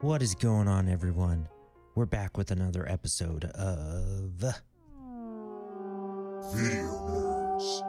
[0.00, 1.48] What is going on, everyone?
[1.96, 4.30] We're back with another episode of
[6.54, 7.82] Video Nerds.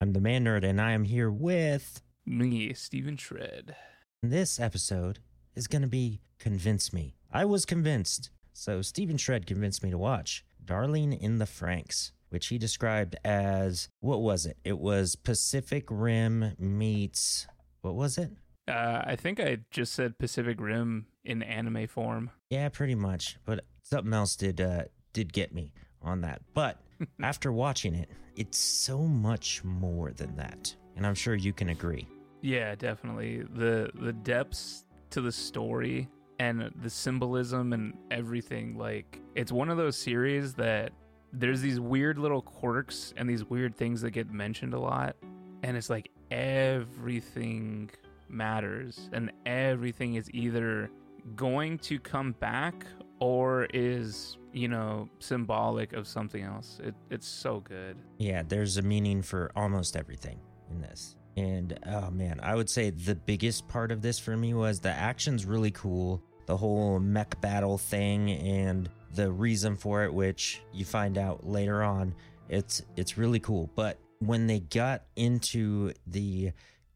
[0.00, 2.00] I'm the Man Nerd, and I am here with.
[2.24, 3.76] Me, Stephen Shred.
[4.22, 5.18] This episode
[5.54, 7.14] is going to be Convince Me.
[7.30, 12.46] I was convinced, so Stephen Shred convinced me to watch Darling in the Franxx, which
[12.46, 14.56] he described as what was it?
[14.64, 17.46] It was Pacific Rim meets.
[17.82, 18.30] What was it?
[18.66, 22.30] Uh, I think I just said Pacific Rim in anime form.
[22.50, 23.38] Yeah, pretty much.
[23.44, 26.42] But something else did uh, did get me on that.
[26.54, 26.80] But
[27.22, 32.06] after watching it, it's so much more than that, and I'm sure you can agree.
[32.40, 33.42] Yeah, definitely.
[33.42, 39.76] The the depths to the story and the symbolism and everything like it's one of
[39.76, 40.92] those series that
[41.32, 45.14] there's these weird little quirks and these weird things that get mentioned a lot
[45.62, 47.88] and it's like everything
[48.28, 50.90] matters and everything is either
[51.36, 52.86] going to come back
[53.20, 58.82] or is you know symbolic of something else it, it's so good Yeah, there's a
[58.82, 60.38] meaning for almost everything
[60.70, 61.16] in this.
[61.36, 64.90] And oh man, I would say the biggest part of this for me was the
[64.90, 66.22] action's really cool.
[66.46, 71.82] The whole mech battle thing and the reason for it, which you find out later
[71.82, 72.14] on,
[72.48, 73.70] it's it's really cool.
[73.74, 76.52] But when they got into the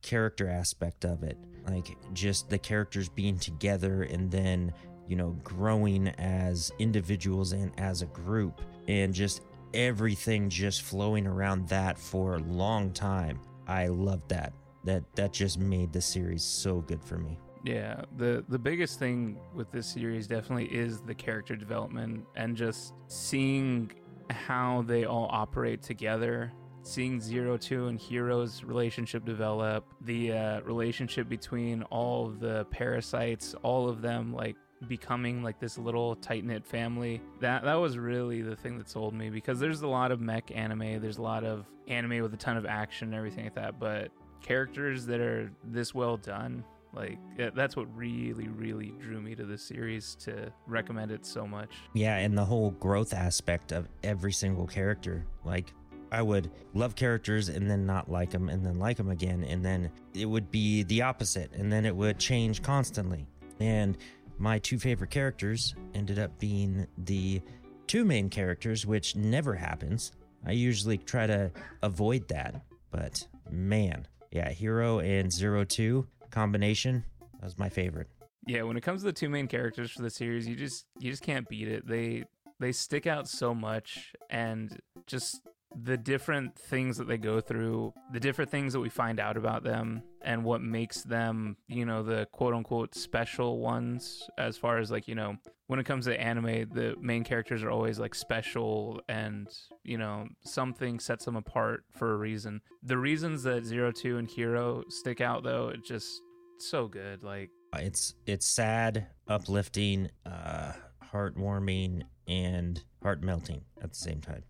[0.09, 1.37] character aspect of it,
[1.69, 4.73] like just the characters being together and then
[5.07, 9.43] you know growing as individuals and as a group and just
[9.75, 13.39] everything just flowing around that for a long time.
[13.67, 14.55] I loved that.
[14.85, 17.39] That that just made the series so good for me.
[17.65, 22.95] Yeah, the the biggest thing with this series definitely is the character development and just
[23.09, 23.93] seeing
[24.31, 26.51] how they all operate together.
[26.89, 33.91] Seeing Zero Two and Hiro's relationship develop, the uh, relationship between all the parasites, all
[33.91, 34.57] of them like
[34.87, 37.21] becoming like this little tight knit family.
[37.41, 40.51] That that was really the thing that sold me because there's a lot of mech
[40.55, 43.79] anime, there's a lot of anime with a ton of action and everything like that,
[43.79, 44.11] but
[44.41, 47.19] characters that are this well done like
[47.55, 52.17] that's what really really drew me to this series to recommend it so much Yeah,
[52.17, 55.27] and the whole growth aspect of every single character.
[55.45, 55.75] Like
[56.11, 59.65] I would love characters and then not like them and then like them again and
[59.65, 63.27] then it would be the opposite and then it would change constantly.
[63.61, 63.99] And
[64.39, 67.43] my two favorite characters ended up being the
[67.87, 70.13] two main characters, which never happens.
[70.47, 71.51] I usually try to
[71.83, 77.05] avoid that, but man, yeah, Hiro and Zero Two combination
[77.41, 78.07] that was my favorite.
[78.47, 81.11] yeah when it comes to the two main characters for the series you just you
[81.11, 82.23] just can't beat it they
[82.61, 85.41] they stick out so much and just
[85.85, 89.63] the different things that they go through the different things that we find out about
[89.63, 94.91] them and what makes them you know the quote unquote special ones as far as
[94.91, 95.37] like you know
[95.67, 99.49] when it comes to anime the main characters are always like special and
[99.85, 104.29] you know something sets them apart for a reason the reasons that zero two and
[104.31, 106.23] Hiro stick out though it just
[106.59, 110.73] so good like It's it's sad, uplifting, uh,
[111.13, 114.43] heartwarming, and heart melting at the same time.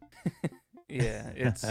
[0.88, 1.65] Yeah, it's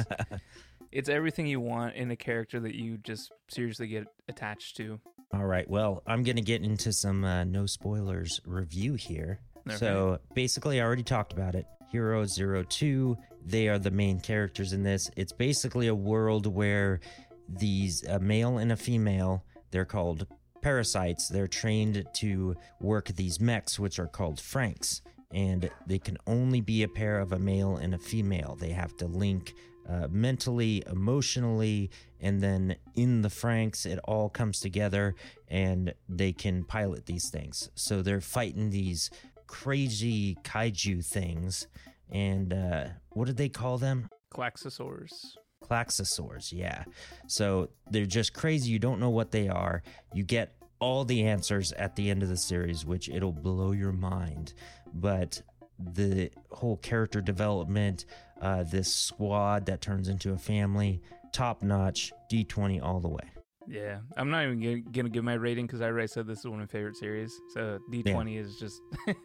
[0.92, 5.00] it's everything you want in a character that you just seriously get attached to.
[5.34, 9.40] All right, well, I'm gonna get into some uh, no spoilers review here.
[9.76, 11.66] So basically, I already talked about it.
[11.92, 15.10] Hiro Zero Two, they are the main characters in this.
[15.18, 17.02] It's basically a world where
[17.50, 20.26] these a male and a female, they're called
[20.62, 21.28] parasites.
[21.28, 25.02] They're trained to work these mechs, which are called Franxx,
[25.32, 28.58] and they can only be a pair of a male and a female.
[28.60, 29.54] They have to link
[29.88, 31.90] uh, mentally, emotionally,
[32.20, 35.16] and then in the Franxx, it all comes together
[35.48, 37.70] and they can pilot these things.
[37.76, 39.10] So they're fighting these
[39.48, 41.68] crazy kaiju things.
[42.12, 44.10] And uh, what did they call them?
[44.34, 45.36] Klaxosaurs.
[45.70, 46.84] Klaxosaurs, yeah.
[47.28, 48.72] So they're just crazy.
[48.72, 49.84] You don't know what they are.
[50.14, 53.92] You get all the answers at the end of the series, which it'll blow your
[53.92, 54.54] mind.
[54.94, 55.42] But
[55.80, 58.06] the whole character development,
[58.42, 61.02] uh, this squad that turns into a family,
[61.34, 63.24] top notch, D20 all the way.
[63.70, 66.46] Yeah, I'm not even gonna, gonna give my rating because I already said this is
[66.46, 67.34] one of my favorite series.
[67.54, 68.80] So D20 is just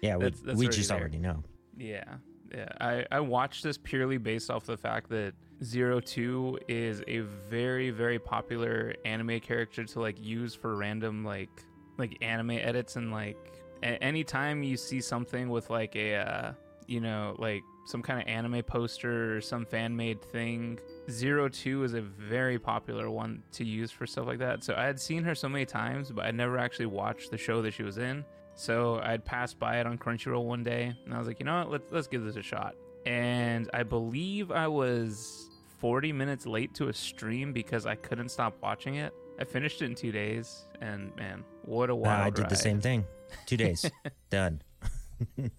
[0.00, 0.98] Yeah, we, That's- that's we already just there.
[1.00, 1.42] already know.
[1.76, 2.04] yeah,
[2.54, 2.68] yeah.
[2.80, 7.90] I I watched this purely based off the fact that Zero Two is a very
[7.90, 11.50] very popular anime character to like use for random like
[11.98, 13.36] like anime edits and like
[13.82, 16.52] a- anytime you see something with like a uh,
[16.86, 20.78] you know like some kind of anime poster or some fan made thing.
[21.10, 24.62] Zero Two is a very popular one to use for stuff like that.
[24.62, 27.62] So I had seen her so many times, but I never actually watched the show
[27.62, 28.24] that she was in.
[28.54, 31.58] So I'd passed by it on Crunchyroll one day, and I was like, you know
[31.60, 32.74] what, let's let's give this a shot.
[33.06, 35.48] And I believe I was
[35.78, 39.14] 40 minutes late to a stream because I couldn't stop watching it.
[39.40, 42.20] I finished it in two days, and man, what a wild!
[42.20, 42.50] Uh, I did ride.
[42.50, 43.06] the same thing.
[43.46, 43.90] Two days,
[44.30, 44.60] done.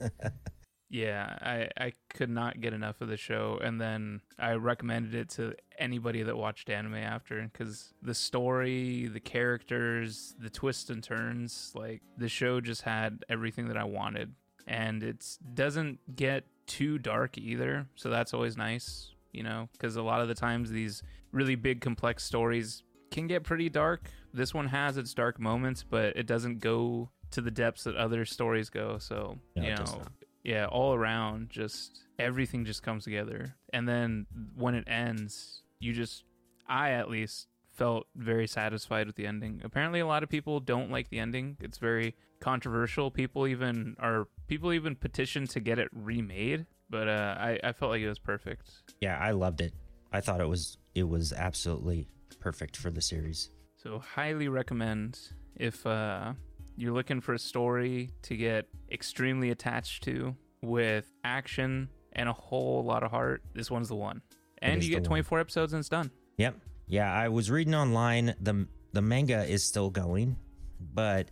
[0.92, 3.58] Yeah, I, I could not get enough of the show.
[3.64, 9.22] And then I recommended it to anybody that watched anime after because the story, the
[9.22, 14.34] characters, the twists and turns, like the show just had everything that I wanted.
[14.68, 17.88] And it doesn't get too dark either.
[17.96, 21.80] So that's always nice, you know, because a lot of the times these really big,
[21.80, 24.10] complex stories can get pretty dark.
[24.34, 28.26] This one has its dark moments, but it doesn't go to the depths that other
[28.26, 28.98] stories go.
[28.98, 30.04] So, No, you know.
[30.44, 33.56] Yeah, all around, just everything just comes together.
[33.74, 36.24] And then when it ends, you just,
[36.68, 39.62] I at least felt very satisfied with the ending.
[39.64, 41.58] Apparently, a lot of people don't like the ending.
[41.60, 43.12] It's very controversial.
[43.12, 46.66] People even are people even petitioned to get it remade.
[46.90, 48.70] But uh, I, I felt like it was perfect.
[49.00, 49.74] Yeah, I loved it.
[50.12, 52.10] I thought it was it was absolutely
[52.40, 53.50] perfect for the series.
[53.78, 55.18] So highly recommend
[55.56, 56.34] if uh,
[56.75, 62.83] you're looking for a story to get extremely attached to with action and a whole
[62.83, 63.44] lot of heart.
[63.53, 64.21] This one's the one.
[64.59, 65.23] And you get the one.
[65.23, 66.12] 24 episodes and it's done.
[66.38, 66.56] Yep.
[66.88, 70.35] Yeah, I was reading online the the manga is still going,
[70.79, 71.29] but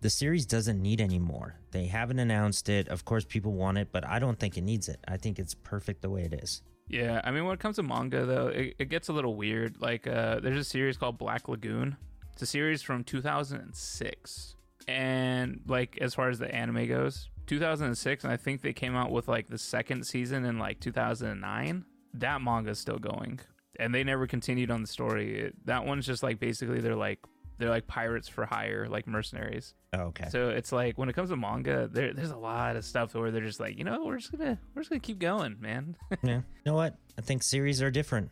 [0.00, 1.56] the series doesn't need any more.
[1.70, 2.88] They haven't announced it.
[2.88, 4.98] Of course people want it, but I don't think it needs it.
[5.06, 6.62] I think it's perfect the way it is.
[6.88, 9.80] Yeah, I mean, when it comes to manga, though, it, it gets a little weird.
[9.80, 11.96] Like, uh, there's a series called Black Lagoon.
[12.32, 14.56] It's a series from 2006,
[14.88, 19.10] and like as far as the anime goes, 2006, and I think they came out
[19.10, 21.84] with like the second season in like 2009.
[22.14, 23.40] That manga's still going,
[23.78, 25.40] and they never continued on the story.
[25.40, 27.20] It, that one's just like basically they're like
[27.58, 29.74] they're like pirates for hire, like mercenaries.
[29.92, 30.28] Oh, okay.
[30.30, 33.30] So it's like when it comes to manga, there, there's a lot of stuff where
[33.30, 35.96] they're just like, you know, we're just gonna we're just gonna keep going, man.
[36.22, 36.36] yeah.
[36.36, 36.96] You know what?
[37.18, 38.30] I think series are different.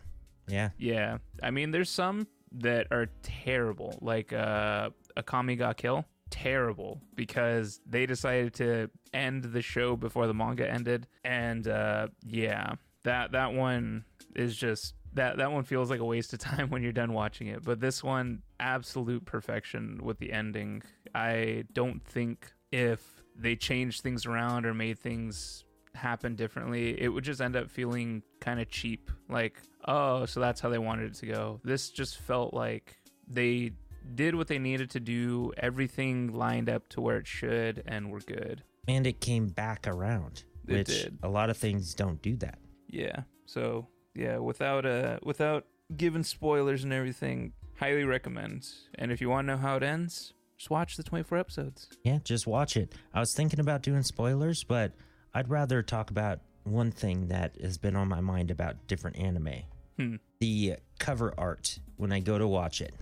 [0.48, 0.70] Yeah.
[0.78, 6.04] Yeah, I mean, there's some that are terrible, like uh, Akame ga Kill.
[6.30, 12.74] Terrible because they decided to end the show before the manga ended, and uh, yeah,
[13.04, 14.04] that that one
[14.34, 17.48] is just that that one feels like a waste of time when you're done watching
[17.48, 17.64] it.
[17.64, 20.82] But this one, absolute perfection with the ending.
[21.14, 27.24] I don't think if they changed things around or made things happen differently, it would
[27.24, 29.10] just end up feeling kind of cheap.
[29.28, 31.60] Like, oh, so that's how they wanted it to go.
[31.64, 32.96] This just felt like
[33.26, 33.72] they
[34.14, 38.20] did what they needed to do, everything lined up to where it should, and we're
[38.20, 38.62] good.
[38.88, 41.18] And it came back around, It which did.
[41.22, 42.58] a lot of things don't do that.
[42.88, 43.22] Yeah.
[43.46, 45.66] So yeah, without uh without
[45.96, 48.66] giving spoilers and everything, highly recommend.
[48.96, 51.88] And if you want to know how it ends, just watch the 24 episodes.
[52.04, 52.92] Yeah, just watch it.
[53.14, 54.92] I was thinking about doing spoilers, but
[55.34, 59.62] I'd rather talk about one thing that has been on my mind about different anime.
[59.98, 60.16] Hmm.
[60.40, 62.94] The cover art when I go to watch it.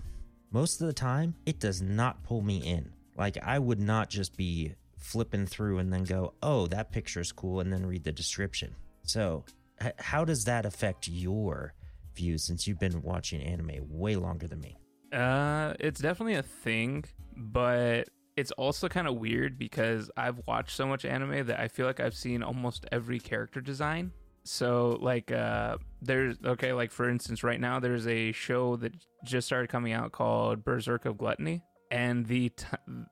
[0.51, 2.91] Most of the time, it does not pull me in.
[3.17, 7.59] Like I would not just be flipping through and then go, "Oh, that picture's cool,"
[7.59, 8.75] and then read the description.
[9.03, 9.45] So,
[9.81, 11.73] h- how does that affect your
[12.15, 14.77] views since you've been watching anime way longer than me?
[15.13, 20.87] Uh, it's definitely a thing, but it's also kind of weird because I've watched so
[20.87, 24.11] much anime that I feel like I've seen almost every character design.
[24.43, 28.93] So like uh there's okay, like for instance right now there's a show that
[29.25, 32.65] just started coming out called Berserk of Gluttony and the t-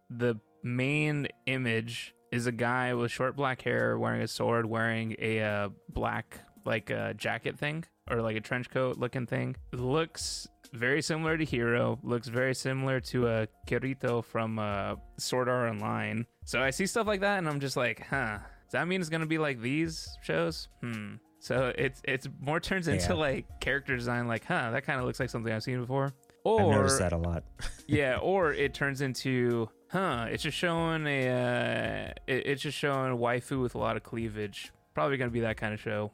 [0.09, 5.41] the main image is a guy with short black hair wearing a sword wearing a
[5.41, 9.55] uh, black like a jacket thing or like a trench coat looking thing.
[9.73, 15.69] Looks very similar to Hiro, looks very similar to a Kirito from uh, Sword Art
[15.69, 16.25] Online.
[16.45, 18.39] So I see stuff like that and I'm just like, huh.
[18.67, 20.67] Does that mean it's gonna be like these shows?
[20.81, 21.15] Hmm.
[21.39, 23.13] So it's it's more turns into Yeah.
[23.13, 26.13] like character design, like, huh, that kind of looks like something I've seen before.
[26.45, 27.43] I've noticed that a lot.
[27.87, 33.11] yeah, or it turns into, huh, it's just showing a, uh, it, it's just showing
[33.11, 34.71] a waifu with a lot of cleavage.
[34.93, 36.11] Probably gonna be that kind of show.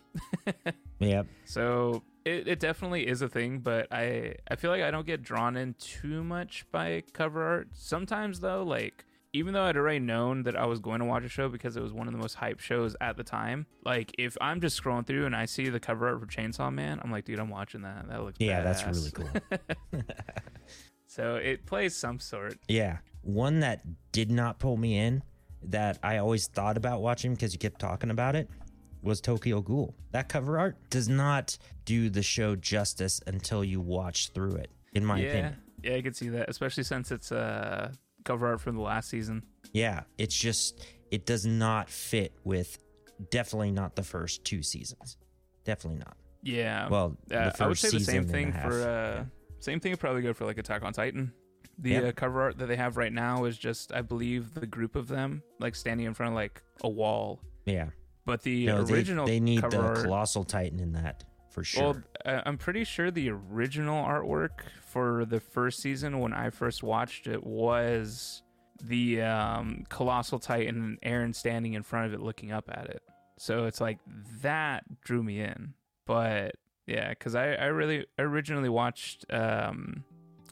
[1.00, 1.27] yep.
[1.45, 5.24] So it, it definitely is a thing, but I I feel like I don't get
[5.24, 7.69] drawn in too much by cover art.
[7.74, 11.29] Sometimes though, like even though I'd already known that I was going to watch a
[11.29, 14.37] show because it was one of the most hyped shows at the time, like if
[14.39, 17.25] I'm just scrolling through and I see the cover art for Chainsaw Man, I'm like,
[17.25, 18.07] dude, I'm watching that.
[18.07, 19.29] That looks Yeah, that's really cool.
[21.13, 22.57] So it plays some sort.
[22.67, 22.97] Yeah.
[23.21, 25.21] One that did not pull me in
[25.61, 28.49] that I always thought about watching because you kept talking about it
[29.03, 29.93] was Tokyo Ghoul.
[30.11, 35.05] That cover art does not do the show justice until you watch through it, in
[35.05, 35.55] my yeah, opinion.
[35.83, 37.91] yeah, I could see that, especially since it's uh
[38.23, 39.43] cover art from the last season.
[39.71, 42.77] Yeah, it's just it does not fit with
[43.29, 45.17] definitely not the first two seasons.
[45.63, 46.17] Definitely not.
[46.41, 46.89] Yeah.
[46.89, 49.25] Well, Uh, I would say the same thing for uh, Yeah.
[49.59, 51.31] same thing would probably go for like Attack on Titan.
[51.79, 52.03] The Yep.
[52.03, 55.07] uh, cover art that they have right now is just, I believe, the group of
[55.07, 57.41] them like standing in front of like a wall.
[57.65, 57.89] yeah.
[58.25, 61.23] But the No, they, original they need cover the art, colossal titan in that
[61.53, 62.03] for sure.
[62.25, 67.27] well, I'm pretty sure the original artwork for the first season when I first watched
[67.27, 68.41] it was
[68.83, 73.03] the um, colossal titan and Eren standing in front of it looking up at it.
[73.38, 74.00] So it's like
[74.41, 75.74] that drew me in.
[76.05, 76.55] But
[76.88, 80.03] yeah, because I, I really originally watched um,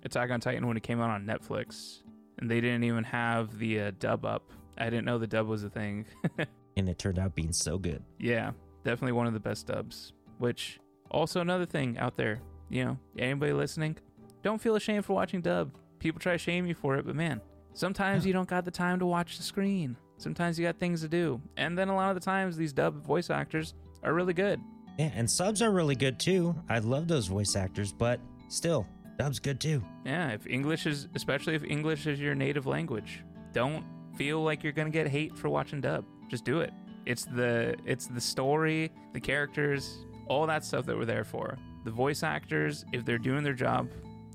[0.03, 2.03] Attack on Titan when it came out on Netflix,
[2.37, 4.51] and they didn't even have the uh, dub up.
[4.77, 6.05] I didn't know the dub was a thing.
[6.77, 8.03] and it turned out being so good.
[8.19, 8.51] yeah,
[8.83, 10.13] definitely one of the best dubs.
[10.37, 10.79] Which
[11.11, 12.39] also another thing out there,
[12.69, 13.97] you know, anybody listening,
[14.41, 15.71] don't feel ashamed for watching dub.
[15.99, 17.41] People try to shame you for it, but man,
[17.73, 18.29] sometimes Yeah.
[18.29, 19.95] you don't got the time to watch the screen.
[20.17, 23.03] Sometimes you got things to do, and then a lot of the times these dub
[23.05, 24.59] voice actors are really good.
[24.97, 26.55] Yeah, and subs are really good too.
[26.69, 28.85] I love those voice actors, but still,
[29.17, 29.83] dub's good too.
[30.05, 33.83] Yeah, if English is, especially if English is your native language, don't
[34.15, 36.05] feel like you're gonna get hate for watching dub.
[36.29, 36.71] Just do it.
[37.05, 41.57] It's the it's the story, the characters, all that stuff that we're there for.
[41.83, 43.89] The voice actors, if they're doing their job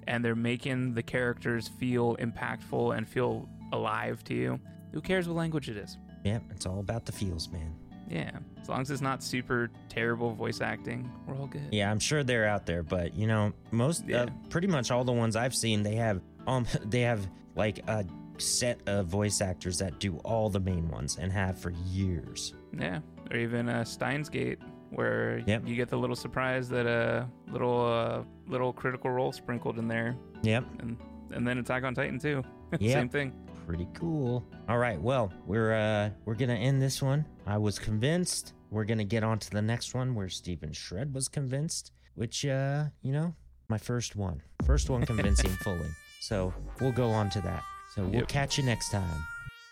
[0.07, 4.61] and they're making the characters feel impactful and feel alive to you,
[4.93, 5.97] who cares what language it is?
[6.23, 7.75] Yeah, it's all about the feels, man.
[8.09, 11.67] Yeah, as long as it's not super terrible voice acting, we're all good.
[11.73, 14.23] Yeah, I'm sure they're out there, but you know, most, Yeah.
[14.25, 17.27] uh, pretty much all the ones I've seen, they have, um, they have
[17.57, 18.05] like a
[18.39, 22.55] set of voice actors that do all the main ones and have for years.
[22.79, 23.01] Yeah,
[23.31, 24.59] or even uh, Steins Gate,
[24.91, 25.63] where Yep.
[25.67, 30.17] you get the little surprise that a little uh, little critical role sprinkled in there,
[30.43, 30.97] Yep, and
[31.33, 32.43] and then Attack on Titan too.
[32.81, 32.93] Yep.
[32.93, 33.33] Same thing.
[33.67, 34.45] pretty cool.
[34.69, 37.25] All right, well, we're uh we're gonna end this one.
[37.47, 38.55] I was convinced.
[38.71, 42.85] We're gonna get on to the next one where Stephen Shred was convinced, which uh,
[43.03, 43.35] you know,
[43.69, 44.43] my first one.
[44.65, 45.89] First one convincing fully.
[46.21, 47.63] So we'll go on to that.
[47.95, 48.29] So we'll Yep.
[48.29, 49.25] catch you next time.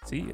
[0.04, 0.32] See ya.